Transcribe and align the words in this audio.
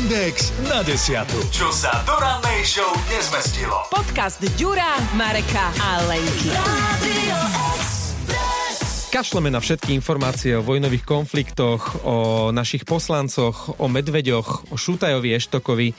Index 0.00 0.48
na 0.64 0.80
desiatu. 0.80 1.36
Čo 1.52 1.68
sa 1.68 1.92
do 2.08 2.16
rannej 2.16 2.64
show 2.64 2.88
nezmestilo. 3.12 3.84
Podcast 3.92 4.40
Ďura, 4.56 4.96
Mareka 5.12 5.68
a 5.76 6.00
Lenky. 6.08 6.48
Kašleme 9.12 9.52
na 9.52 9.60
všetky 9.60 9.92
informácie 9.92 10.56
o 10.56 10.64
vojnových 10.64 11.04
konfliktoch, 11.04 12.00
o 12.00 12.48
našich 12.48 12.88
poslancoch, 12.88 13.76
o 13.76 13.92
medveďoch, 13.92 14.72
o 14.72 14.74
Šútajovi 14.80 15.36
Eštokovi. 15.36 15.92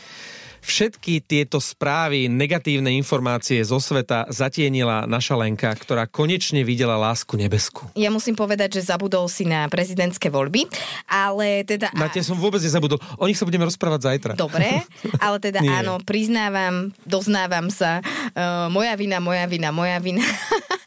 Všetky 0.62 1.26
tieto 1.26 1.58
správy, 1.58 2.30
negatívne 2.30 2.94
informácie 2.94 3.58
zo 3.66 3.82
sveta 3.82 4.30
zatienila 4.30 5.10
naša 5.10 5.34
Lenka, 5.34 5.74
ktorá 5.74 6.06
konečne 6.06 6.62
videla 6.62 6.96
lásku 7.02 7.34
nebesku. 7.34 7.90
Ja 7.98 8.14
musím 8.14 8.38
povedať, 8.38 8.78
že 8.78 8.88
zabudol 8.94 9.26
si 9.26 9.50
na 9.50 9.66
prezidentské 9.68 10.30
voľby, 10.30 10.70
ale 11.10 11.66
teda... 11.66 11.90
Na 11.98 12.08
tie 12.08 12.22
som 12.22 12.38
vôbec 12.38 12.62
nezabudol. 12.62 13.02
O 13.18 13.26
nich 13.26 13.42
sa 13.42 13.46
budeme 13.50 13.66
rozprávať 13.66 14.00
zajtra. 14.06 14.32
Dobre, 14.38 14.86
ale 15.26 15.38
teda 15.42 15.66
áno, 15.66 15.98
priznávam, 16.06 16.94
doznávam 17.10 17.74
sa, 17.74 18.00
uh, 18.02 18.70
moja 18.70 18.94
vina, 18.94 19.18
moja 19.18 19.50
vina, 19.50 19.74
moja 19.74 19.98
vina. 19.98 20.24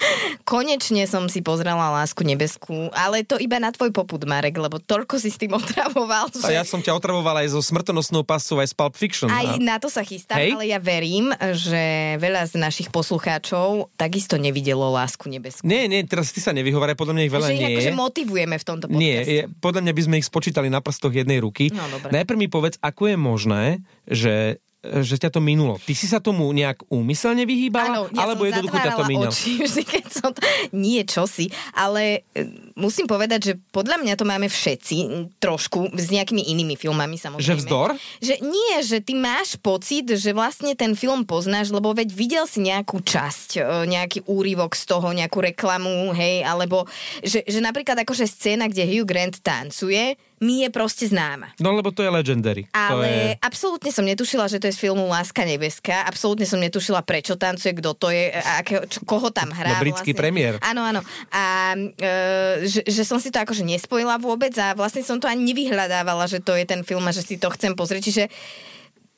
Konečne 0.45 1.09
som 1.09 1.27
si 1.27 1.41
pozrela 1.41 1.89
Lásku 1.95 2.21
nebeskú, 2.21 2.93
ale 2.93 3.25
to 3.25 3.41
iba 3.41 3.57
na 3.57 3.73
tvoj 3.73 3.91
poput, 3.91 4.21
Marek, 4.25 4.57
lebo 4.57 4.77
toľko 4.77 5.17
si 5.17 5.33
s 5.33 5.41
tým 5.41 5.57
otravoval, 5.57 6.29
že... 6.31 6.45
A 6.45 6.61
ja 6.61 6.65
som 6.65 6.79
ťa 6.79 6.93
otravoval 6.93 7.41
aj 7.41 7.57
so 7.57 7.61
smrtonosnou 7.61 8.23
pasou, 8.23 8.61
aj 8.61 8.71
z 8.71 8.75
Pulp 8.77 8.95
Fiction. 8.95 9.29
Aj 9.31 9.57
A- 9.57 9.61
na 9.61 9.81
to 9.81 9.89
sa 9.89 10.05
chystám, 10.05 10.37
Hej. 10.41 10.55
ale 10.57 10.65
ja 10.69 10.79
verím, 10.79 11.33
že 11.57 12.17
veľa 12.21 12.45
z 12.51 12.55
našich 12.61 12.89
poslucháčov 12.93 13.89
takisto 13.97 14.37
nevidelo 14.37 14.93
Lásku 14.93 15.27
nebeskú. 15.29 15.65
Nie, 15.65 15.89
nie, 15.89 16.05
teraz 16.05 16.31
ty 16.31 16.45
sa 16.45 16.53
nevyhováraj, 16.53 16.97
podľa 16.97 17.15
mňa 17.17 17.25
ich 17.25 17.33
veľa 17.33 17.49
že 17.49 17.55
nie 17.57 17.67
akože 17.75 17.93
je. 17.93 17.97
motivujeme 17.97 18.57
v 18.61 18.65
tomto 18.65 18.85
podcaste. 18.91 19.03
Nie, 19.03 19.19
je, 19.25 19.43
podľa 19.59 19.81
mňa 19.85 19.93
by 19.97 20.03
sme 20.05 20.17
ich 20.21 20.27
spočítali 20.29 20.69
na 20.69 20.81
prstoch 20.85 21.13
jednej 21.13 21.41
ruky. 21.41 21.73
No, 21.73 21.85
dobre. 21.89 22.13
Najprv 22.13 22.39
mi 22.39 22.49
povedz, 22.49 22.77
ako 22.81 23.13
je 23.13 23.17
možné, 23.17 23.65
že 24.05 24.61
že 25.03 25.17
ťa 25.17 25.31
to 25.33 25.41
minulo. 25.41 25.81
Ty 25.81 25.93
si 25.97 26.07
sa 26.07 26.21
tomu 26.21 26.47
nejak 26.53 26.85
úmyselne 26.93 27.49
vyhýbala? 27.49 27.89
Áno, 27.89 28.03
ja 28.13 28.21
alebo 28.25 28.45
jednoducho 28.45 28.77
ťa 28.77 28.93
to 28.93 29.05
minulo? 29.09 29.33
oči 29.33 29.65
vždy, 29.65 29.83
keď 29.83 30.05
som 30.13 30.31
to... 30.31 30.41
Nie, 30.77 31.09
čosi. 31.09 31.49
Ale 31.73 32.27
e, 32.37 32.45
musím 32.77 33.09
povedať, 33.09 33.41
že 33.41 33.53
podľa 33.73 34.05
mňa 34.05 34.15
to 34.21 34.25
máme 34.29 34.49
všetci 34.53 34.97
trošku 35.41 35.97
s 35.97 36.09
nejakými 36.13 36.45
inými 36.53 36.77
filmami 36.77 37.17
samozrejme. 37.17 37.49
Že 37.49 37.61
vzdor? 37.65 37.91
Že 38.21 38.35
nie, 38.45 38.75
že 38.85 38.99
ty 39.01 39.17
máš 39.17 39.57
pocit, 39.57 40.05
že 40.05 40.37
vlastne 40.37 40.77
ten 40.77 40.93
film 40.93 41.25
poznáš, 41.25 41.73
lebo 41.73 41.97
veď 41.97 42.13
videl 42.13 42.45
si 42.45 42.61
nejakú 42.61 43.01
časť, 43.01 43.49
e, 43.59 43.89
nejaký 43.89 44.29
úryvok 44.29 44.77
z 44.77 44.85
toho, 44.85 45.09
nejakú 45.17 45.41
reklamu, 45.41 46.13
hej, 46.13 46.45
alebo 46.45 46.85
že, 47.25 47.41
že 47.49 47.61
napríklad 47.65 48.05
akože 48.05 48.29
scéna, 48.29 48.69
kde 48.69 48.85
Hugh 48.85 49.09
Grant 49.09 49.41
tancuje, 49.41 50.19
mi 50.43 50.67
je 50.67 50.69
proste 50.71 51.07
známa. 51.07 51.55
No 51.63 51.75
lebo 51.75 51.95
to 51.95 52.03
je 52.03 52.11
legendary. 52.11 52.67
to 52.67 52.75
Ale 52.75 53.07
je... 53.07 53.31
absolútne 53.39 53.91
som 53.95 54.03
netušila, 54.03 54.51
že 54.51 54.59
to 54.59 54.67
je 54.67 54.75
z 54.75 54.81
filmu 54.83 55.07
Láska 55.07 55.47
nebeská. 55.47 56.03
Absolútne 56.05 56.45
som 56.45 56.59
netušila, 56.59 57.07
prečo 57.07 57.39
tancuje, 57.39 57.75
kto 57.79 57.95
to 57.95 58.11
je, 58.11 58.35
a 58.35 58.61
akého, 58.61 58.83
čo, 58.91 59.01
koho 59.07 59.31
tam 59.31 59.55
hrá. 59.55 59.79
No, 59.79 59.85
britský 59.85 60.13
premiér. 60.13 60.59
Áno, 60.61 60.83
áno. 60.83 61.01
A 61.31 61.75
e, 61.79 62.67
že, 62.67 62.83
že 62.83 63.03
som 63.07 63.23
si 63.23 63.31
to 63.31 63.39
akože 63.39 63.63
nespojila 63.63 64.19
vôbec 64.19 64.53
a 64.59 64.75
vlastne 64.75 65.07
som 65.07 65.23
to 65.23 65.31
ani 65.31 65.55
nevyhľadávala, 65.55 66.27
že 66.27 66.43
to 66.43 66.59
je 66.59 66.67
ten 66.67 66.83
film 66.83 67.07
a 67.07 67.15
že 67.15 67.23
si 67.23 67.39
to 67.39 67.49
chcem 67.55 67.79
pozrieť. 67.79 68.03
Čiže 68.11 68.25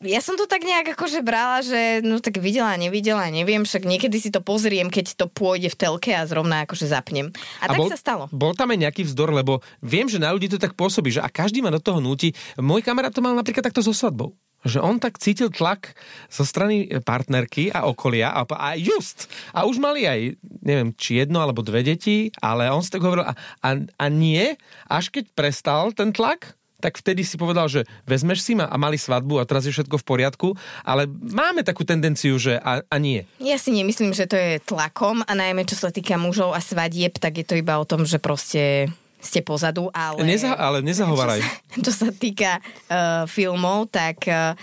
ja 0.05 0.21
som 0.21 0.37
to 0.37 0.45
tak 0.45 0.61
nejak 0.61 0.93
akože 0.93 1.25
brala, 1.25 1.65
že 1.65 2.05
no 2.05 2.21
tak 2.21 2.37
videla, 2.37 2.77
nevidela, 2.77 3.33
neviem, 3.33 3.65
však 3.65 3.89
niekedy 3.89 4.21
si 4.21 4.29
to 4.29 4.45
pozriem, 4.45 4.93
keď 4.93 5.17
to 5.17 5.25
pôjde 5.25 5.73
v 5.73 5.77
telke 5.77 6.13
a 6.13 6.29
zrovna 6.29 6.69
akože 6.69 6.85
zapnem. 6.85 7.33
A, 7.65 7.73
tak 7.73 7.81
bol, 7.81 7.89
sa 7.89 7.97
stalo. 7.97 8.29
Bol 8.29 8.53
tam 8.53 8.77
aj 8.77 8.85
nejaký 8.85 9.09
vzdor, 9.09 9.33
lebo 9.33 9.65
viem, 9.81 10.05
že 10.05 10.21
na 10.21 10.37
ľudí 10.37 10.53
to 10.53 10.61
tak 10.61 10.77
pôsobí, 10.77 11.09
že 11.09 11.25
a 11.25 11.33
každý 11.33 11.65
ma 11.65 11.73
do 11.73 11.81
toho 11.81 11.97
núti. 11.97 12.37
Môj 12.61 12.85
kamarát 12.85 13.09
to 13.09 13.25
mal 13.25 13.33
napríklad 13.33 13.65
takto 13.65 13.81
so 13.81 13.97
svadbou. 13.97 14.37
Že 14.67 14.85
on 14.85 14.97
tak 15.01 15.17
cítil 15.17 15.49
tlak 15.49 15.97
zo 16.29 16.45
strany 16.45 16.91
partnerky 17.01 17.73
a 17.73 17.89
okolia 17.89 18.37
a, 18.37 18.45
a 18.45 18.77
just. 18.77 19.31
A 19.57 19.65
už 19.65 19.81
mali 19.81 20.05
aj, 20.05 20.37
neviem, 20.61 20.93
či 20.93 21.25
jedno 21.25 21.41
alebo 21.41 21.65
dve 21.65 21.81
deti, 21.87 22.29
ale 22.45 22.69
on 22.69 22.85
si 22.85 22.93
tak 22.93 23.01
hovoril, 23.01 23.25
a, 23.25 23.33
a, 23.65 23.69
a 23.81 24.07
nie, 24.13 24.59
až 24.91 25.09
keď 25.09 25.25
prestal 25.33 25.95
ten 25.97 26.13
tlak, 26.13 26.59
tak 26.81 27.01
vtedy 27.01 27.25
si 27.25 27.41
povedal, 27.41 27.67
že 27.73 27.89
vezmeš 28.05 28.45
si 28.45 28.53
ma 28.53 28.69
a 28.69 28.77
mali 28.77 29.01
svadbu 29.01 29.41
a 29.41 29.49
teraz 29.49 29.65
je 29.65 29.73
všetko 29.73 29.97
v 30.01 30.09
poriadku, 30.09 30.49
ale 30.85 31.09
máme 31.11 31.65
takú 31.65 31.83
tendenciu, 31.89 32.37
že 32.37 32.61
a, 32.61 32.85
a 32.85 32.97
nie. 33.01 33.25
Ja 33.41 33.57
si 33.57 33.73
nemyslím, 33.73 34.13
že 34.13 34.29
to 34.29 34.37
je 34.37 34.61
tlakom 34.65 35.25
a 35.25 35.33
najmä 35.33 35.65
čo 35.65 35.77
sa 35.77 35.89
týka 35.89 36.21
mužov 36.21 36.53
a 36.53 36.61
svadieb, 36.61 37.17
tak 37.17 37.41
je 37.41 37.47
to 37.49 37.57
iba 37.57 37.81
o 37.81 37.89
tom, 37.89 38.05
že 38.05 38.21
proste 38.21 38.93
ste 39.17 39.41
pozadu, 39.43 39.91
ale... 39.91 40.23
Neza, 40.23 40.55
ale 40.55 40.85
nezahovaraj. 40.85 41.41
Čo 41.41 41.49
sa, 41.49 41.83
čo 41.83 41.93
sa 41.93 42.09
týka 42.13 42.53
uh, 42.61 43.25
filmov, 43.27 43.91
tak 43.91 44.29
uh, 44.29 44.55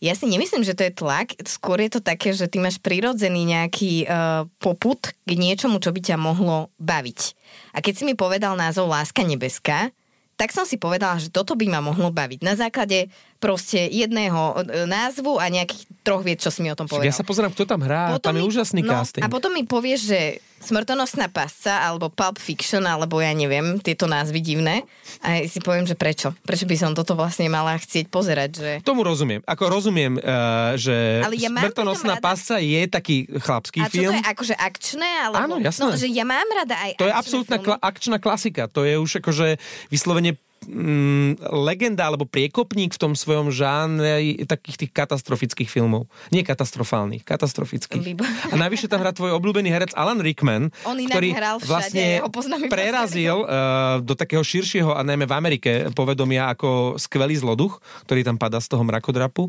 ja 0.00 0.12
si 0.12 0.28
nemyslím, 0.28 0.64
že 0.64 0.76
to 0.76 0.86
je 0.86 0.92
tlak. 0.92 1.36
Skôr 1.44 1.80
je 1.84 1.98
to 1.98 2.00
také, 2.00 2.32
že 2.32 2.48
ty 2.48 2.60
máš 2.60 2.80
prirodzený 2.80 3.44
nejaký 3.44 4.04
uh, 4.06 4.44
poput 4.60 5.00
k 5.00 5.30
niečomu, 5.36 5.80
čo 5.80 5.92
by 5.92 6.00
ťa 6.00 6.16
mohlo 6.16 6.72
baviť. 6.80 7.20
A 7.76 7.80
keď 7.80 7.94
si 7.96 8.04
mi 8.04 8.14
povedal 8.16 8.56
názov 8.56 8.88
Láska 8.88 9.24
nebeská, 9.24 9.92
tak 10.36 10.52
som 10.52 10.68
si 10.68 10.76
povedala, 10.76 11.16
že 11.16 11.32
toto 11.32 11.56
by 11.56 11.66
ma 11.72 11.80
mohlo 11.80 12.12
baviť. 12.12 12.44
Na 12.44 12.52
základe 12.52 13.08
proste 13.40 13.88
jedného 13.88 14.64
e, 14.64 14.84
názvu 14.84 15.40
a 15.40 15.48
nejakých 15.48 15.82
troch 16.04 16.24
vied, 16.24 16.40
čo 16.40 16.52
si 16.52 16.60
mi 16.60 16.72
o 16.72 16.76
tom 16.76 16.88
povedal. 16.88 17.08
Ja 17.08 17.16
sa 17.16 17.24
pozerám, 17.24 17.52
kto 17.52 17.64
tam 17.68 17.80
hrá, 17.84 18.16
tam 18.20 18.36
je 18.36 18.44
mi- 18.44 18.48
úžasný 18.48 18.80
no, 18.84 18.92
casting. 18.92 19.24
A 19.24 19.32
potom 19.32 19.52
mi 19.52 19.64
povieš, 19.64 20.00
že 20.08 20.20
Smrtonosná 20.56 21.28
pasca 21.28 21.84
alebo 21.84 22.08
Pulp 22.08 22.40
Fiction, 22.40 22.80
alebo 22.88 23.20
ja 23.20 23.28
neviem, 23.36 23.76
tieto 23.76 24.08
názvy 24.08 24.40
divné. 24.40 24.88
A 25.20 25.38
ja 25.38 25.44
si 25.44 25.60
poviem, 25.60 25.84
že 25.84 25.92
prečo? 25.92 26.32
Prečo 26.48 26.64
by 26.64 26.76
som 26.80 26.90
toto 26.96 27.12
vlastne 27.12 27.44
mala 27.52 27.76
chcieť 27.76 28.08
pozerať? 28.08 28.50
Že... 28.56 28.70
Tomu 28.80 29.04
rozumiem. 29.04 29.44
Ako 29.44 29.68
rozumiem, 29.68 30.16
uh, 30.16 30.72
že 30.80 31.20
Ale 31.20 31.36
ja 31.36 31.52
Smrtonosná 31.52 32.16
rada- 32.16 32.24
pasca 32.24 32.56
je 32.56 32.82
taký 32.88 33.28
chlapský 33.36 33.84
A 33.84 33.92
film. 33.92 34.16
to 34.16 34.18
je, 34.18 34.24
akože 34.32 34.54
akčné? 34.56 35.10
Alebo... 35.28 35.44
Áno, 35.44 35.54
jasné. 35.60 35.82
No, 35.84 35.92
že 35.92 36.08
ja 36.08 36.24
mám 36.24 36.48
rada 36.48 36.74
aj 36.82 36.90
To 36.98 37.06
je 37.06 37.14
absolútna 37.14 37.56
kla- 37.60 37.78
akčná 37.78 38.16
klasika. 38.16 38.64
To 38.72 38.88
je 38.88 38.96
už 38.96 39.20
akože 39.20 39.60
vyslovene 39.92 40.25
mm, 40.66 41.40
legenda 41.66 42.10
alebo 42.10 42.26
priekopník 42.26 42.92
v 42.92 43.00
tom 43.00 43.12
svojom 43.14 43.54
žánre 43.54 44.36
takých 44.44 44.86
tých 44.86 44.92
katastrofických 44.92 45.70
filmov. 45.70 46.10
Nie 46.34 46.42
katastrofálnych, 46.42 47.22
katastrofických. 47.22 48.02
Výbor- 48.02 48.28
A 48.50 48.54
navyše 48.58 48.90
tam 48.90 49.00
hrá 49.00 49.14
tvoj 49.14 49.34
obľúbený 49.38 49.70
herec 49.70 49.94
Alan 49.94 50.20
Rickman, 50.20 50.74
On 50.84 50.98
ktorý 50.98 51.32
hral 51.32 51.56
všade, 51.62 51.70
vlastne 51.70 52.06
ja 52.20 52.68
prerazil 52.68 53.36
uh, 53.46 54.02
do 54.02 54.18
takého 54.18 54.42
širšieho 54.42 54.92
a 54.92 55.00
najmä 55.06 55.24
v 55.24 55.34
Amerike 55.34 55.70
povedomia 55.94 56.52
ako 56.52 56.98
skvelý 57.00 57.38
zloduch, 57.38 57.78
ktorý 58.04 58.26
tam 58.26 58.36
padá 58.36 58.58
z 58.58 58.68
toho 58.70 58.82
mrakodrapu. 58.82 59.48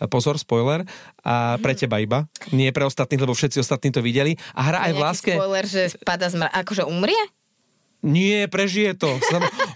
Uh, 0.00 0.08
Pozor, 0.08 0.40
spoiler. 0.40 0.84
A 1.24 1.56
pre 1.60 1.72
teba 1.72 1.98
iba. 2.00 2.28
Nie 2.52 2.70
pre 2.70 2.84
ostatných, 2.84 3.20
lebo 3.20 3.32
všetci 3.32 3.60
ostatní 3.60 3.88
to 3.88 4.04
videli. 4.04 4.36
A 4.52 4.60
hrá 4.68 4.78
aj 4.88 4.92
v 4.92 5.00
láske... 5.00 5.32
spoiler, 5.34 5.64
že 5.64 5.82
spada 5.96 6.28
z 6.28 6.36
mra... 6.36 6.48
Akože 6.52 6.84
umrie? 6.84 7.18
Nie, 8.04 8.44
prežije 8.52 8.92
to. 8.92 9.16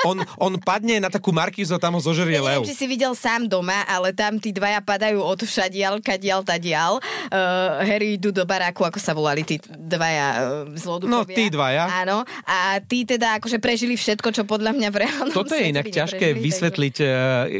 On, 0.04 0.20
on 0.36 0.52
padne 0.60 1.00
na 1.00 1.08
takú 1.08 1.32
markízu 1.32 1.80
tam 1.80 1.96
ho 1.96 2.00
zožerie 2.04 2.38
lev. 2.38 2.60
neviem, 2.60 2.68
či 2.68 2.76
si 2.76 2.86
videl 2.86 3.16
sám 3.16 3.48
doma, 3.48 3.82
ale 3.88 4.12
tam 4.12 4.36
tí 4.36 4.52
dvaja 4.52 4.84
padajú 4.84 5.18
od 5.24 5.40
všadial, 5.42 5.98
kadial, 6.04 6.44
tadial. 6.44 7.00
Uh, 7.32 7.82
Harry 7.82 8.20
idú 8.20 8.30
do 8.30 8.44
baráku, 8.44 8.84
ako 8.84 9.00
sa 9.00 9.16
volali 9.16 9.42
tí 9.42 9.56
dvaja 9.66 10.26
uh, 10.28 10.40
zloduchovia. 10.76 11.24
No, 11.24 11.26
tí 11.26 11.48
dvaja. 11.48 11.88
Áno. 12.04 12.22
A 12.44 12.78
tí 12.84 13.08
teda 13.08 13.40
akože 13.40 13.58
prežili 13.58 13.96
všetko, 13.96 14.28
čo 14.30 14.42
podľa 14.44 14.76
mňa 14.76 14.88
v 14.92 14.96
reálnom 15.02 15.34
Toto 15.34 15.56
je 15.56 15.72
inak 15.72 15.88
ťažké 15.88 16.36
neprežili, 16.36 16.44
vysvetliť, 16.44 16.96
eh, 17.00 17.08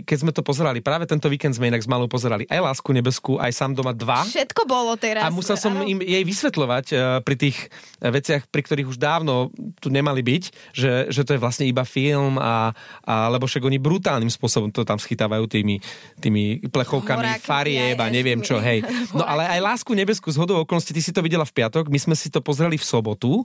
keď 0.05 0.17
sme 0.21 0.33
to 0.37 0.45
pozerali. 0.45 0.85
Práve 0.85 1.09
tento 1.09 1.27
víkend 1.33 1.57
sme 1.57 1.73
inak 1.73 1.81
s 1.81 1.89
Malou 1.89 2.07
pozerali 2.07 2.45
aj 2.47 2.61
Lásku 2.61 2.91
nebeskú, 2.93 3.41
aj 3.41 3.57
Sám 3.57 3.73
doma 3.73 3.97
2. 3.97 4.05
Takže 4.05 4.37
všetko 4.37 4.63
bolo 4.69 4.93
teraz. 5.01 5.25
A 5.25 5.33
musel 5.33 5.57
som 5.57 5.73
áno. 5.73 5.89
im 5.89 6.05
jej 6.05 6.23
vysvetľovať 6.23 6.87
pri 7.25 7.37
tých 7.41 7.57
veciach, 7.99 8.47
pri 8.53 8.63
ktorých 8.63 8.89
už 8.93 8.99
dávno 9.01 9.51
tu 9.81 9.89
nemali 9.89 10.21
byť, 10.23 10.58
že, 10.73 11.09
že 11.09 11.23
to 11.25 11.35
je 11.35 11.43
vlastne 11.43 11.65
iba 11.65 11.83
film 11.83 12.37
a, 12.39 12.71
a 13.05 13.29
lebo 13.33 13.49
však 13.49 13.65
oni 13.65 13.79
brutálnym 13.81 14.31
spôsobom 14.31 14.71
to 14.71 14.87
tam 14.87 15.01
schytávajú 15.01 15.45
tými, 15.49 15.81
tými 16.19 16.65
plechovkami 16.69 17.39
Horákmi, 17.39 17.47
farieb 17.47 17.99
a 17.99 18.07
neviem 18.09 18.41
čo, 18.43 18.61
hej. 18.61 18.83
No 19.17 19.25
ale 19.25 19.49
aj 19.49 19.61
Lásku 19.61 19.91
nebeskú 19.95 20.29
z 20.31 20.39
hodou 20.41 20.63
okolností, 20.63 20.93
ty 20.93 21.03
si 21.03 21.15
to 21.15 21.25
videla 21.25 21.45
v 21.45 21.55
piatok, 21.55 21.89
my 21.89 21.99
sme 21.99 22.15
si 22.15 22.29
to 22.29 22.45
pozreli 22.45 22.77
v 22.77 22.85
sobotu 22.85 23.43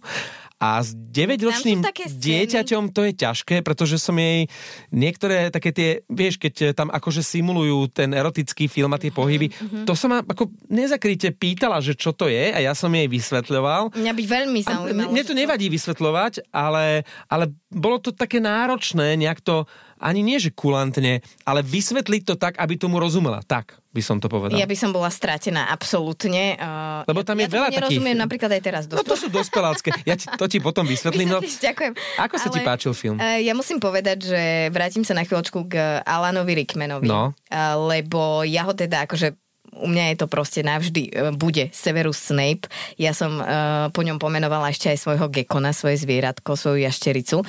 a 0.61 0.79
s 0.79 0.95
9-ročným 0.95 1.83
Tam 1.83 1.85
sú 1.85 1.89
také 1.91 2.05
scény. 2.07 2.23
dieťaťom 2.23 2.83
to 2.95 3.01
je 3.03 3.13
ťažké, 3.19 3.55
pretože 3.61 3.99
som 3.99 4.15
jej 4.15 4.47
niektoré 4.95 5.51
také 5.51 5.75
tie, 5.75 5.89
vieš, 6.07 6.39
keď 6.39 6.71
tam 6.71 6.87
akože 6.87 7.19
simulujú 7.19 7.91
ten 7.91 8.15
erotický 8.15 8.71
film 8.71 8.95
a 8.95 9.01
tie 9.01 9.11
pohyby, 9.11 9.51
to 9.83 9.91
sa 9.91 10.07
ma 10.07 10.17
ako 10.23 10.53
nezakryte 10.71 11.35
pýtala, 11.35 11.83
že 11.83 11.97
čo 11.99 12.15
to 12.15 12.31
je 12.31 12.55
a 12.55 12.59
ja 12.63 12.71
som 12.71 12.87
jej 12.89 13.09
vysvetľoval. 13.11 13.91
Mňa 13.91 14.13
by 14.15 14.23
veľmi 14.23 14.59
A 14.63 14.67
zaujímalo. 14.71 15.11
mne 15.11 15.23
to 15.27 15.33
nevadí 15.35 15.67
vysvetľovať, 15.67 16.47
ale, 16.55 17.03
ale 17.27 17.51
bolo 17.67 17.99
to 17.99 18.15
také 18.15 18.39
náročné 18.39 19.19
nejak 19.19 19.43
to 19.43 19.67
ani 20.03 20.19
nie, 20.19 20.35
že 20.35 20.51
kulantne, 20.51 21.23
ale 21.47 21.63
vysvetliť 21.63 22.21
to 22.27 22.35
tak, 22.35 22.59
aby 22.59 22.75
tomu 22.75 22.99
rozumela. 22.99 23.39
Tak 23.39 23.79
by 23.93 24.01
som 24.03 24.17
to 24.19 24.27
povedal. 24.27 24.57
Ja 24.57 24.67
by 24.67 24.75
som 24.75 24.91
bola 24.91 25.07
stratená, 25.07 25.69
absolútne. 25.69 26.59
Uh, 26.59 27.07
Lebo 27.07 27.23
tam 27.23 27.39
ja, 27.39 27.45
je 27.45 27.49
veľa 27.55 27.67
ja 27.69 27.79
takých... 27.79 27.79
nerozumiem 27.79 28.17
napríklad 28.17 28.51
aj 28.51 28.61
teraz. 28.61 28.83
No 28.89 29.05
to 29.05 29.15
sú 29.15 29.29
dospelácké. 29.31 29.93
Ja 30.03 30.17
ti, 30.19 30.25
to 30.27 30.45
ti 30.49 30.57
potom 30.59 30.83
vysvetlím. 30.93 31.29
No, 31.31 31.39
ďakujem. 31.39 31.93
ako 32.19 32.35
sa 32.35 32.49
ti 32.51 32.59
Ale, 32.59 32.67
páčil 32.67 32.91
film? 32.97 33.21
Uh, 33.21 33.39
ja 33.39 33.53
musím 33.55 33.79
povedať, 33.79 34.33
že 34.33 34.41
vrátim 34.73 35.05
sa 35.07 35.15
na 35.15 35.23
chvíľočku 35.23 35.71
k 35.71 36.03
Alanovi 36.03 36.65
Rickmanovi. 36.65 37.07
No. 37.07 37.31
Uh, 37.47 37.77
lebo 37.93 38.43
ja 38.43 38.67
ho 38.67 38.73
teda 38.75 39.05
akože 39.07 39.37
u 39.79 39.87
mňa 39.89 40.13
je 40.13 40.15
to 40.21 40.27
proste 40.27 40.61
navždy, 40.61 41.03
e, 41.09 41.11
bude 41.33 41.71
Severus 41.73 42.19
Snape. 42.19 42.67
Ja 42.99 43.15
som 43.15 43.39
uh, 43.39 43.89
po 43.89 44.03
ňom 44.03 44.19
pomenovala 44.21 44.69
ešte 44.69 44.91
aj 44.91 45.01
svojho 45.01 45.27
gekona, 45.31 45.73
svoje 45.73 46.01
zvieratko, 46.03 46.53
svoju 46.53 46.85
jaštericu. 46.85 47.41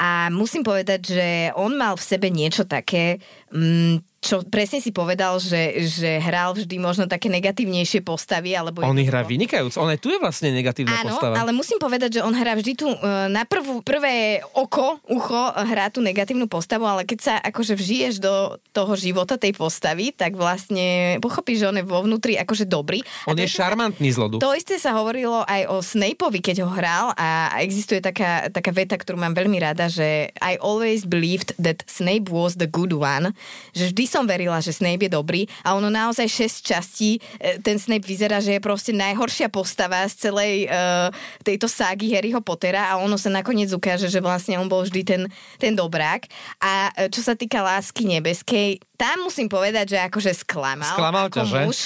A 0.00 0.32
musím 0.32 0.64
povedať, 0.66 1.00
že 1.14 1.28
on 1.54 1.76
mal 1.76 1.94
v 1.94 2.06
sebe 2.06 2.28
niečo 2.32 2.64
také, 2.64 3.22
mm, 3.52 4.07
čo 4.18 4.44
presne 4.44 4.82
si 4.82 4.92
povedal, 4.92 5.38
že, 5.40 5.88
že 5.88 6.18
hral 6.20 6.52
vždy 6.52 6.76
možno 6.76 7.08
také 7.08 7.30
negatívnejšie 7.32 8.04
postavy. 8.04 8.52
Alebo 8.52 8.84
On 8.84 8.98
ich 8.98 9.08
hrá 9.08 9.24
vynikajúc. 9.24 9.78
On 9.80 9.88
aj 9.88 10.02
tu 10.02 10.12
je 10.12 10.18
vlastne 10.20 10.52
negatívna 10.52 11.00
Áno, 11.00 11.16
postava. 11.16 11.38
ale 11.40 11.54
musím 11.54 11.80
povedať, 11.80 12.18
že 12.18 12.24
on 12.26 12.34
hrá 12.34 12.58
vždy 12.58 12.72
tu 12.74 12.90
e, 12.90 12.98
na 13.30 13.48
prvú, 13.48 13.80
prvé 13.80 14.44
oko, 14.52 14.98
ucho 15.08 15.42
hrá 15.54 15.88
tú 15.88 16.02
negatívnu 16.04 16.50
postavu, 16.50 16.84
ale 16.84 17.06
keď 17.06 17.18
sa 17.22 17.34
akože 17.40 17.78
vžiješ 17.78 18.14
do 18.20 18.58
toho 18.74 18.92
života 18.98 19.38
tej 19.38 19.54
postavy, 19.54 20.10
tak 20.10 20.34
vlastne 20.34 21.16
pochopíš, 21.22 21.64
že 21.64 21.68
on 21.70 21.78
je 21.78 21.84
vo 21.86 22.02
vnútri 22.02 22.34
akože 22.36 22.66
dobrý. 22.66 23.00
On 23.30 23.38
je 23.38 23.46
šarmantný 23.46 24.10
zlodu. 24.10 24.42
To 24.42 24.52
isté 24.52 24.76
sa 24.82 24.98
hovorilo 24.98 25.46
aj 25.46 25.62
o 25.70 25.78
Snapeovi, 25.78 26.42
keď 26.42 26.66
ho 26.66 26.70
hral 26.70 27.14
a 27.14 27.28
a 27.38 27.60
existuje 27.60 28.00
taká, 28.00 28.48
taká 28.48 28.72
veta, 28.72 28.96
ktorú 28.96 29.20
mám 29.20 29.36
veľmi 29.36 29.60
rada, 29.60 29.86
že 29.92 30.32
I 30.40 30.56
always 30.58 31.04
believed 31.04 31.52
that 31.60 31.84
Snape 31.84 32.32
was 32.32 32.56
the 32.56 32.66
good 32.66 32.96
one, 32.96 33.36
že 33.76 33.92
vždy 33.92 34.04
som 34.08 34.24
verila, 34.24 34.58
že 34.64 34.72
Snape 34.72 35.06
je 35.06 35.12
dobrý 35.12 35.44
a 35.60 35.76
ono 35.76 35.92
naozaj 35.92 36.24
6 36.24 36.64
častí, 36.64 37.20
e, 37.36 37.60
ten 37.60 37.76
Snape 37.76 38.08
vyzerá, 38.08 38.40
že 38.40 38.56
je 38.56 38.60
proste 38.64 38.96
najhoršia 38.96 39.52
postava 39.52 40.08
z 40.08 40.28
celej 40.28 40.66
uh, 40.66 41.12
tejto 41.44 41.68
ságy 41.68 42.10
Harryho 42.16 42.40
Pottera 42.40 42.88
a 42.88 42.96
ono 42.96 43.20
sa 43.20 43.28
nakoniec 43.28 43.68
ukáže, 43.68 44.08
že 44.08 44.24
vlastne 44.24 44.56
on 44.56 44.66
bol 44.66 44.80
vždy 44.82 45.02
ten, 45.04 45.22
ten 45.60 45.76
dobrák. 45.76 46.24
A 46.64 46.88
e, 46.96 47.12
čo 47.12 47.20
sa 47.20 47.36
týka 47.36 47.60
lásky 47.60 48.08
nebeskej, 48.08 48.80
tam 48.96 49.28
musím 49.28 49.46
povedať, 49.46 49.94
že 49.94 49.98
akože 50.08 50.32
sklamal. 50.32 50.96
Sklamal 50.96 51.26
ťa, 51.28 51.42
že? 51.44 51.62
muž. 51.68 51.78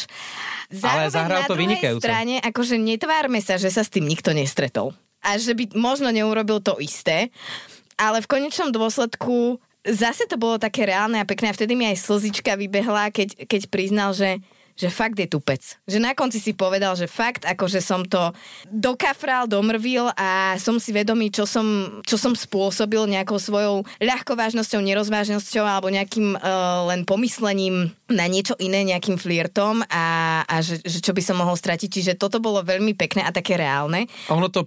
Ale 0.80 1.12
zahral 1.12 1.44
to 1.44 1.52
druhej 1.52 1.76
vynikajúco. 1.76 2.00
strane, 2.00 2.34
akože 2.40 2.80
netvárme 2.80 3.40
sa, 3.44 3.60
že 3.60 3.68
sa 3.68 3.84
s 3.84 3.92
tým 3.92 4.08
nikto 4.08 4.32
nestretol. 4.32 4.96
A 5.20 5.36
že 5.36 5.52
by 5.52 5.76
možno 5.76 6.08
neurobil 6.08 6.64
to 6.64 6.80
isté. 6.80 7.28
Ale 8.00 8.24
v 8.24 8.30
konečnom 8.30 8.72
dôsledku 8.72 9.60
zase 9.86 10.26
to 10.30 10.38
bolo 10.38 10.58
také 10.58 10.86
reálne 10.86 11.18
a 11.18 11.28
pekné 11.28 11.50
a 11.50 11.56
vtedy 11.56 11.74
mi 11.74 11.86
aj 11.90 11.98
slzička 11.98 12.54
vybehla, 12.54 13.10
keď, 13.10 13.46
keď 13.46 13.62
priznal, 13.68 14.14
že 14.14 14.38
že 14.72 14.88
fakt 14.88 15.20
je 15.20 15.28
tupec. 15.28 15.60
Že 15.84 15.98
na 16.00 16.12
konci 16.16 16.40
si 16.40 16.56
povedal, 16.56 16.96
že 16.96 17.04
fakt, 17.04 17.44
akože 17.44 17.80
som 17.84 18.04
to 18.08 18.32
dokafral, 18.72 19.44
domrvil 19.44 20.08
a 20.16 20.56
som 20.56 20.80
si 20.80 20.96
vedomý, 20.96 21.28
čo 21.28 21.44
som, 21.44 22.00
čo 22.08 22.16
som 22.16 22.32
spôsobil 22.32 23.04
nejakou 23.04 23.36
svojou 23.36 23.84
ľahkovážnosťou, 24.00 24.80
nerozvážnosťou 24.80 25.64
alebo 25.64 25.92
nejakým 25.92 26.34
uh, 26.36 26.88
len 26.88 27.04
pomyslením 27.04 27.92
na 28.12 28.28
niečo 28.28 28.54
iné, 28.60 28.84
nejakým 28.84 29.16
flirtom 29.16 29.82
a, 29.88 30.04
a 30.44 30.54
že, 30.60 30.78
že 30.84 31.00
čo 31.00 31.12
by 31.16 31.22
som 31.24 31.40
mohol 31.40 31.56
stratiť. 31.56 31.88
Čiže 31.88 32.12
toto 32.20 32.38
bolo 32.38 32.60
veľmi 32.60 32.92
pekné 32.94 33.24
a 33.24 33.32
také 33.32 33.56
reálne. 33.56 34.06
A 34.28 34.36
Ono, 34.36 34.48
to, 34.52 34.62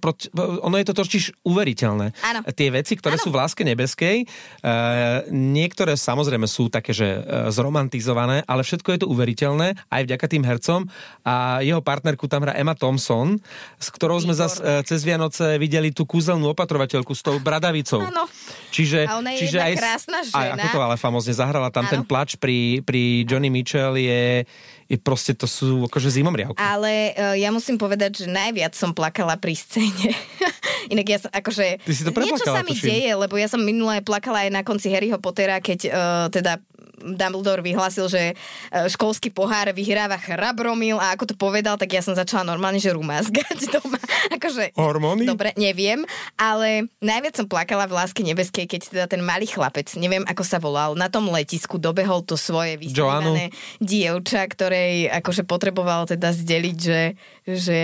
ono 0.62 0.76
je 0.76 0.86
to 0.86 0.94
totiž 0.94 1.24
uveriteľné. 1.46 2.12
Áno. 2.26 2.40
Tie 2.52 2.70
veci, 2.74 2.98
ktoré 2.98 3.16
Áno. 3.18 3.24
sú 3.24 3.30
v 3.30 3.38
Láske 3.40 3.62
nebeskej, 3.62 4.26
uh, 4.26 5.24
niektoré 5.30 5.94
samozrejme 5.96 6.50
sú 6.50 6.68
také, 6.68 6.92
že 6.92 7.22
uh, 7.22 7.48
zromantizované, 7.54 8.42
ale 8.46 8.66
všetko 8.66 8.90
je 8.96 9.00
to 9.06 9.08
uveriteľné, 9.12 9.78
aj 9.90 10.02
vďaka 10.10 10.26
tým 10.26 10.44
hercom. 10.44 10.90
A 11.26 11.62
jeho 11.62 11.82
partnerku 11.86 12.26
tam 12.26 12.44
hrá 12.48 12.58
Emma 12.58 12.74
Thompson, 12.74 13.38
s 13.78 13.88
ktorou 13.94 14.18
sme 14.22 14.34
zase 14.34 14.60
uh, 14.60 14.82
cez 14.82 15.06
Vianoce 15.06 15.58
videli 15.62 15.94
tú 15.94 16.08
kúzelnú 16.08 16.52
opatrovateľku 16.56 17.14
s 17.14 17.22
tou 17.22 17.38
bradavicou. 17.38 18.02
Áno. 18.02 18.26
Čiže, 18.74 19.08
A 19.08 19.20
ona 19.20 19.32
je 19.36 19.48
čiže 19.48 19.58
aj, 19.62 19.74
krásna 19.80 20.20
Aj, 20.20 20.52
žena. 20.52 20.60
ako 20.60 20.68
to 20.68 20.80
ale 20.84 20.96
famozne 21.00 21.32
zahrala, 21.32 21.72
tam 21.72 21.88
Áno. 21.88 21.92
ten 21.92 22.02
plač 22.04 22.36
pri, 22.36 22.84
pri 22.84 23.24
Johnny 23.36 23.52
Mitchell 23.52 24.00
je, 24.00 24.48
je 24.88 24.98
proste, 24.98 25.36
to 25.36 25.44
sú 25.44 25.84
akože 25.92 26.16
zimomriavky. 26.16 26.56
Ale 26.56 27.12
uh, 27.12 27.36
ja 27.36 27.52
musím 27.52 27.76
povedať, 27.76 28.24
že 28.24 28.28
najviac 28.32 28.72
som 28.72 28.96
plakala 28.96 29.36
pri 29.36 29.60
scéne. 29.60 30.16
Inak 30.94 31.08
ja 31.12 31.20
som 31.20 31.32
akože... 31.36 31.84
Ty 31.84 31.92
si 31.92 32.02
to 32.08 32.16
niečo 32.16 32.48
sa 32.48 32.64
mi 32.64 32.72
tuším. 32.72 32.88
deje, 32.88 33.12
lebo 33.20 33.36
ja 33.36 33.52
som 33.52 33.60
minulé 33.60 34.00
plakala 34.00 34.48
aj 34.48 34.52
na 34.56 34.62
konci 34.64 34.88
Harryho 34.88 35.20
Pottera, 35.20 35.60
keď 35.60 35.80
uh, 35.92 36.26
teda 36.32 36.64
Dumbledore 37.02 37.66
vyhlásil, 37.66 38.08
že 38.08 38.24
uh, 38.36 38.88
školský 38.88 39.32
pohár 39.32 39.72
vyhráva 39.72 40.16
chrabromil 40.20 41.00
a 41.00 41.16
ako 41.16 41.34
to 41.34 41.36
povedal, 41.36 41.76
tak 41.76 41.92
ja 41.92 42.02
som 42.04 42.16
začala 42.16 42.48
normálne, 42.48 42.80
že 42.80 42.94
rumázgať 42.94 43.58
doma. 43.76 44.00
akože, 44.32 44.76
Hormóny? 44.78 45.28
Dobre, 45.28 45.52
neviem, 45.60 46.04
ale 46.40 46.88
najviac 47.00 47.36
som 47.36 47.48
plakala 47.50 47.90
v 47.90 47.96
Láske 47.98 48.22
nebeskej, 48.24 48.66
keď 48.70 48.82
teda 48.92 49.06
ten 49.10 49.22
malý 49.24 49.48
chlapec, 49.50 49.88
neviem 50.00 50.26
ako 50.26 50.44
sa 50.44 50.58
volal, 50.58 50.98
na 50.98 51.08
tom 51.12 51.28
letisku 51.30 51.78
dobehol 51.78 52.24
to 52.24 52.36
svoje 52.36 52.80
vysnívané 52.80 53.52
dievča, 53.80 54.46
ktorej 54.48 55.12
akože 55.12 55.44
potreboval 55.46 56.10
teda 56.10 56.34
zdeliť, 56.34 56.78
že, 56.78 57.02
že 57.46 57.82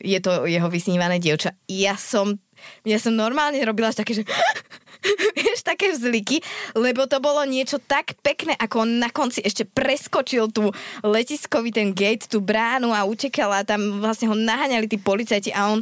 je 0.00 0.18
to 0.22 0.46
jeho 0.46 0.68
vysnívané 0.70 1.18
dievča. 1.18 1.56
Ja 1.66 1.98
som, 1.98 2.38
ja 2.86 2.98
som 3.00 3.14
normálne 3.14 3.58
robila 3.64 3.90
až 3.90 4.00
také, 4.00 4.22
že 4.22 4.24
vieš, 5.38 5.60
také 5.62 5.92
vzliky, 5.92 6.40
lebo 6.74 7.04
to 7.04 7.20
bolo 7.20 7.44
niečo 7.44 7.80
tak 7.80 8.16
pekné, 8.24 8.56
ako 8.56 8.84
on 8.84 8.90
na 9.00 9.10
konci 9.12 9.44
ešte 9.44 9.68
preskočil 9.68 10.50
tú 10.50 10.70
letiskový 11.04 11.70
ten 11.70 11.92
gate, 11.92 12.26
tú 12.28 12.40
bránu 12.40 12.92
a 12.92 13.06
utekal 13.06 13.52
a 13.52 13.66
tam 13.66 14.00
vlastne 14.00 14.30
ho 14.30 14.36
naháňali 14.36 14.88
tí 14.88 14.96
policajti 15.00 15.52
a 15.52 15.72
on 15.72 15.80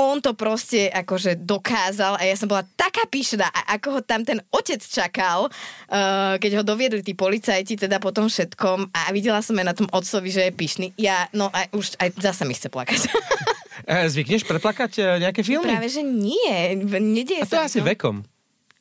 on 0.00 0.16
to 0.24 0.32
proste 0.32 0.88
akože 0.88 1.44
dokázal 1.44 2.16
a 2.16 2.24
ja 2.24 2.32
som 2.32 2.48
bola 2.48 2.64
taká 2.72 3.04
pyšná 3.04 3.44
a 3.52 3.76
ako 3.76 3.98
ho 3.98 4.00
tam 4.00 4.24
ten 4.24 4.40
otec 4.48 4.80
čakal, 4.80 5.52
uh, 5.52 6.40
keď 6.40 6.60
ho 6.60 6.62
doviedli 6.64 7.04
tí 7.04 7.12
policajti 7.12 7.76
teda 7.76 8.00
po 8.00 8.08
tom 8.08 8.32
všetkom 8.32 8.96
a 8.96 9.12
videla 9.12 9.44
som 9.44 9.60
aj 9.60 9.66
na 9.68 9.76
tom 9.76 9.88
otcovi, 9.92 10.32
že 10.32 10.48
je 10.48 10.52
pyšný. 10.56 10.86
Ja, 10.96 11.28
no 11.36 11.52
a 11.52 11.68
už 11.76 12.00
aj 12.00 12.16
zase 12.16 12.48
mi 12.48 12.56
chce 12.56 12.72
plakať. 12.72 13.00
E, 13.90 14.06
zvykneš 14.06 14.44
preplakať 14.46 14.92
e, 15.02 15.24
nejaké 15.24 15.40
filmy? 15.42 15.66
Práve, 15.66 15.88
že 15.90 16.04
nie. 16.04 16.78
Nedieje 16.84 17.42
A 17.42 17.48
to 17.48 17.58
sa. 17.58 17.66
asi 17.66 17.80
no. 17.82 17.88
vekom. 17.90 18.22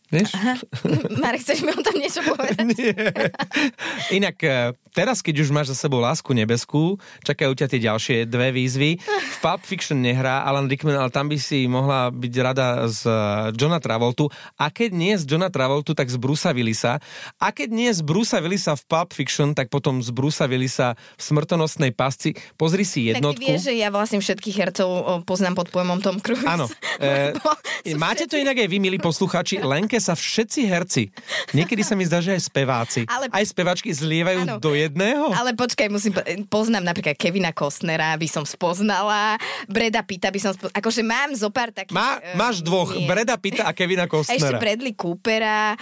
Vieš? 0.10 0.34
Marek, 1.22 1.46
chceš 1.46 1.62
mi 1.62 1.70
o 1.70 1.82
tom 1.86 1.94
niečo 1.94 2.26
povedať? 2.26 2.66
Inak 4.10 4.38
e, 4.42 4.74
teraz, 4.92 5.22
keď 5.22 5.46
už 5.46 5.54
máš 5.54 5.70
za 5.70 5.86
sebou 5.86 6.02
Lásku 6.02 6.34
nebeskú, 6.34 6.98
čakajú 7.22 7.54
ťa 7.54 7.70
tie 7.70 7.80
ďalšie 7.80 8.18
dve 8.26 8.50
výzvy. 8.50 8.98
V 8.98 9.38
Pulp 9.38 9.62
Fiction 9.62 10.02
nehrá 10.02 10.42
Alan 10.42 10.66
Rickman, 10.66 10.98
ale 10.98 11.14
tam 11.14 11.30
by 11.30 11.38
si 11.38 11.70
mohla 11.70 12.10
byť 12.10 12.34
rada 12.42 12.90
z 12.90 13.06
e, 13.06 13.20
Johna 13.54 13.78
Travoltu. 13.78 14.34
A 14.58 14.74
keď 14.74 14.90
nie 14.98 15.14
z 15.14 15.30
Johna 15.30 15.54
Travoltu, 15.54 15.94
tak 15.94 16.10
z 16.10 16.18
Brusa 16.18 16.58
Willisa. 16.58 16.98
A 17.38 17.54
keď 17.54 17.70
nie 17.70 17.90
z 17.94 18.02
Brusa 18.02 18.42
Willisa 18.42 18.74
v 18.74 18.84
Pulp 18.90 19.14
Fiction, 19.14 19.54
tak 19.54 19.70
potom 19.70 20.02
z 20.02 20.10
Brusa 20.10 20.50
Willisa 20.50 20.98
v 21.18 21.22
Smrtonosnej 21.22 21.94
pasci. 21.94 22.34
Pozri 22.58 22.82
si 22.82 23.14
Tak 23.14 23.22
ty 23.22 23.22
jednotku. 23.22 23.46
vieš, 23.46 23.70
že 23.70 23.78
ja 23.78 23.94
vlastne 23.94 24.18
všetkých 24.18 24.56
hercov 24.58 24.90
poznám 25.30 25.54
pod 25.54 25.70
pojmom 25.70 26.02
Tom 26.02 26.18
Cruise. 26.18 26.46
Áno. 26.50 26.66
E, 27.00 27.96
máte 27.96 28.28
to 28.28 28.36
inak 28.36 28.60
aj 28.60 28.68
vy, 28.68 28.76
milí 28.76 29.00
posluchači. 29.00 29.64
Lenke 29.64 29.99
sa 30.00 30.16
všetci 30.16 30.60
herci, 30.66 31.04
niekedy 31.52 31.84
sa 31.84 31.94
mi 31.94 32.04
zdá, 32.04 32.20
že 32.20 32.34
aj 32.34 32.42
speváci, 32.42 33.02
Ale- 33.06 33.30
aj 33.30 33.46
spevačky 33.46 33.92
zlievajú 33.92 34.40
Áno. 34.44 34.56
do 34.58 34.74
jedného. 34.74 35.32
Ale 35.32 35.54
počkaj, 35.54 35.88
musím, 35.88 36.16
po- 36.16 36.26
poznám 36.50 36.88
napríklad 36.88 37.16
Kevina 37.16 37.52
Costnera, 37.52 38.16
by 38.16 38.28
som 38.28 38.44
spoznala, 38.44 39.36
Breda 39.68 40.02
Pitta 40.02 40.32
by 40.32 40.40
som 40.40 40.52
spoznala, 40.56 40.76
akože 40.80 41.02
mám 41.04 41.30
zo 41.36 41.52
pár 41.52 41.70
takých... 41.70 41.94
Má, 41.94 42.18
eh, 42.20 42.34
máš 42.34 42.64
dvoch, 42.64 42.96
nie. 42.96 43.06
Breda 43.06 43.36
Pitta 43.36 43.68
a 43.68 43.76
Kevina 43.76 44.08
A 44.08 44.34
ešte. 44.34 44.56
Bradley 44.58 44.96
Coopera. 44.96 45.76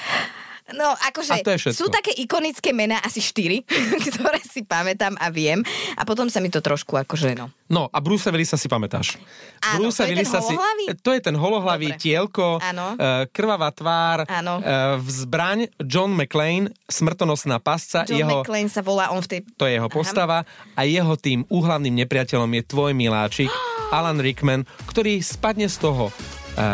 No, 0.76 0.92
akože 1.00 1.40
sú 1.72 1.88
také 1.88 2.12
ikonické 2.20 2.76
mená, 2.76 3.00
asi 3.00 3.24
štyri, 3.24 3.64
ktoré 4.12 4.44
si 4.44 4.68
pamätám 4.68 5.16
a 5.16 5.32
viem. 5.32 5.64
A 5.96 6.04
potom 6.04 6.28
sa 6.28 6.44
mi 6.44 6.52
to 6.52 6.60
trošku 6.60 7.00
akože, 7.00 7.40
no. 7.40 7.48
No 7.72 7.88
a 7.88 7.98
Bruce 8.04 8.28
Willisa 8.32 8.60
si 8.60 8.68
pamätáš. 8.68 9.16
Áno, 9.64 9.88
Brucea 9.88 10.08
to 10.08 10.12
je 10.12 10.16
ten 10.16 10.24
Willisa 10.24 10.40
si, 10.40 10.56
holohlavý? 10.56 10.84
To 11.00 11.12
je 11.12 11.22
ten 11.24 11.36
holohlavý 11.36 11.90
Dobre. 11.92 12.00
tielko, 12.04 12.48
Áno. 12.60 12.86
eh, 12.96 13.24
krvavá 13.32 13.70
tvár, 13.72 14.28
Áno. 14.28 14.60
eh, 14.60 15.00
v 15.00 15.08
zbraň 15.08 15.60
John 15.88 16.12
McClane, 16.16 16.72
smrtonosná 16.88 17.64
pasca, 17.64 18.04
John 18.08 18.20
jeho, 18.24 18.44
McClane 18.44 18.72
sa 18.72 18.84
volá 18.84 19.12
on 19.12 19.24
v 19.24 19.28
tej... 19.28 19.40
to 19.56 19.68
je 19.68 19.80
jeho 19.80 19.88
postava 19.88 20.44
a 20.76 20.82
jeho 20.84 21.16
tým 21.16 21.48
úhlavným 21.48 21.96
nepriateľom 22.04 22.52
je 22.60 22.64
tvoj 22.68 22.92
miláčik 22.92 23.52
Alan 23.96 24.20
Rickman, 24.20 24.68
ktorý 24.88 25.24
spadne 25.24 25.72
z 25.72 25.80
toho 25.80 26.12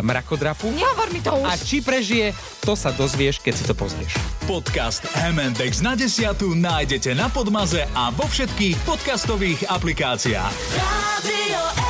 mrakodrapu 0.01 0.71
Nehovor 0.71 1.11
mi 1.11 1.19
to 1.19 1.35
už. 1.35 1.47
a 1.47 1.53
či 1.59 1.83
prežije, 1.83 2.31
to 2.63 2.73
sa 2.73 2.95
dozvieš, 2.95 3.43
keď 3.43 3.53
si 3.53 3.63
to 3.67 3.75
pozrieš. 3.75 4.15
Podcast 4.47 5.03
M&X 5.35 5.83
na 5.83 5.93
desiatu 5.93 6.55
nájdete 6.55 7.11
na 7.15 7.27
Podmaze 7.27 7.83
a 7.91 8.09
vo 8.15 8.23
všetkých 8.27 8.75
podcastových 8.87 9.67
aplikáciách. 9.67 10.53
Radio. 10.79 11.82